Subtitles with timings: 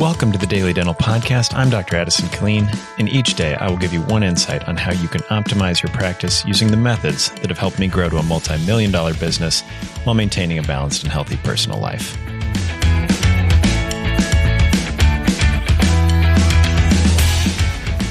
[0.00, 1.54] Welcome to the Daily Dental Podcast.
[1.54, 1.94] I'm Dr.
[1.94, 5.20] Addison Killeen, and each day I will give you one insight on how you can
[5.24, 8.90] optimize your practice using the methods that have helped me grow to a multi million
[8.90, 9.60] dollar business
[10.04, 12.16] while maintaining a balanced and healthy personal life.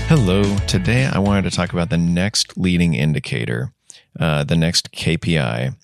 [0.08, 0.44] Hello.
[0.68, 3.74] Today I wanted to talk about the next leading indicator,
[4.20, 5.76] uh, the next KPI,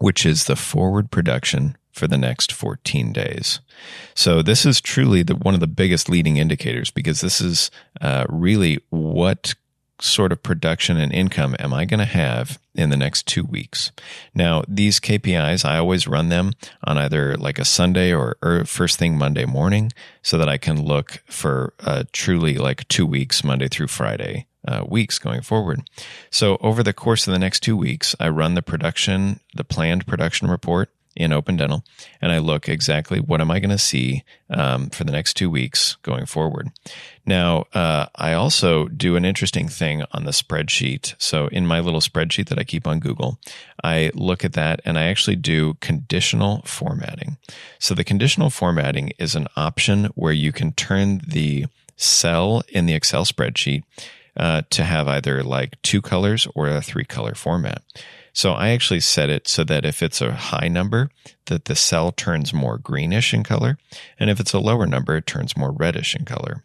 [0.00, 3.60] which is the forward production for the next 14 days.
[4.14, 8.26] So this is truly the, one of the biggest leading indicators because this is uh,
[8.28, 9.54] really what
[10.02, 13.92] sort of production and income am I going to have in the next two weeks?
[14.34, 16.52] Now, these KPIs, I always run them
[16.84, 20.82] on either like a Sunday or, or first thing Monday morning so that I can
[20.82, 24.46] look for uh, truly like two weeks, Monday through Friday.
[24.68, 25.80] Uh, weeks going forward.
[26.30, 30.06] So, over the course of the next two weeks, I run the production, the planned
[30.06, 30.90] production report
[31.20, 31.84] in Open Dental,
[32.20, 35.50] and I look exactly what am I going to see um, for the next two
[35.50, 36.70] weeks going forward.
[37.26, 41.14] Now, uh, I also do an interesting thing on the spreadsheet.
[41.18, 43.38] So, in my little spreadsheet that I keep on Google,
[43.84, 47.36] I look at that and I actually do conditional formatting.
[47.78, 52.94] So, the conditional formatting is an option where you can turn the cell in the
[52.94, 53.82] Excel spreadsheet
[54.40, 57.82] uh, to have either like two colors or a three color format.
[58.32, 61.10] So I actually set it so that if it's a high number,
[61.46, 63.76] that the cell turns more greenish in color.
[64.18, 66.64] And if it's a lower number, it turns more reddish in color.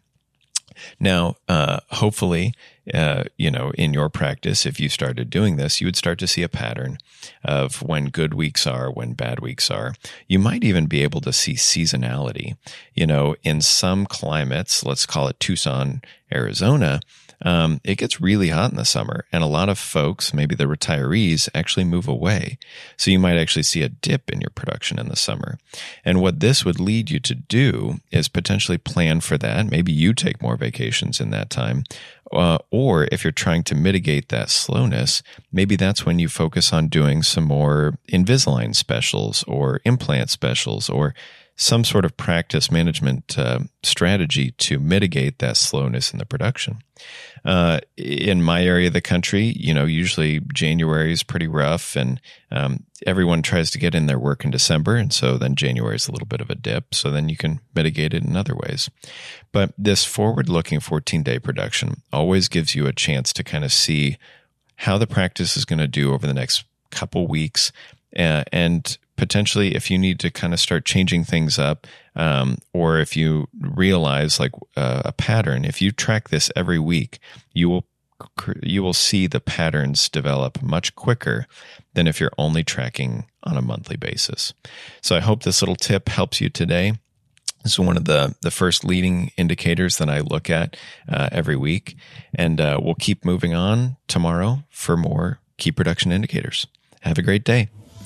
[0.98, 2.54] Now, uh, hopefully,
[2.94, 6.26] uh, you know, in your practice, if you started doing this, you would start to
[6.26, 6.96] see a pattern
[7.44, 9.94] of when good weeks are, when bad weeks are.
[10.28, 12.56] You might even be able to see seasonality.
[12.94, 16.00] You know, in some climates, let's call it Tucson,
[16.32, 17.00] Arizona,
[17.42, 20.64] um, it gets really hot in the summer, and a lot of folks, maybe the
[20.64, 22.58] retirees, actually move away.
[22.96, 25.58] So you might actually see a dip in your production in the summer.
[26.04, 29.70] And what this would lead you to do is potentially plan for that.
[29.70, 31.84] Maybe you take more vacations in that time.
[32.32, 35.22] Uh, or if you're trying to mitigate that slowness,
[35.52, 41.14] maybe that's when you focus on doing some more Invisalign specials or implant specials or
[41.56, 46.78] some sort of practice management uh, strategy to mitigate that slowness in the production.
[47.46, 52.20] Uh, in my area of the country, you know, usually January is pretty rough, and
[52.50, 56.08] um, everyone tries to get in their work in December, and so then January is
[56.08, 56.94] a little bit of a dip.
[56.94, 58.90] So then you can mitigate it in other ways.
[59.50, 64.18] But this forward-looking 14-day production always gives you a chance to kind of see
[64.76, 67.72] how the practice is going to do over the next couple weeks,
[68.18, 72.98] uh, and potentially if you need to kind of start changing things up um, or
[72.98, 77.18] if you realize like uh, a pattern if you track this every week
[77.52, 77.84] you will
[78.62, 81.46] you will see the patterns develop much quicker
[81.92, 84.54] than if you're only tracking on a monthly basis
[85.02, 86.94] so i hope this little tip helps you today
[87.66, 90.76] this is one of the, the first leading indicators that I look at
[91.08, 91.96] uh, every week.
[92.32, 96.68] And uh, we'll keep moving on tomorrow for more key production indicators.
[97.00, 97.68] Have a great day.